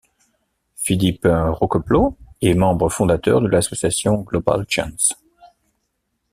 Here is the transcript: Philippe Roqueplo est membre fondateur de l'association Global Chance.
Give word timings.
Philippe 0.75 1.27
Roqueplo 1.29 2.15
est 2.41 2.55
membre 2.55 2.89
fondateur 2.89 3.39
de 3.39 3.45
l'association 3.47 4.21
Global 4.23 4.65
Chance. 4.67 5.13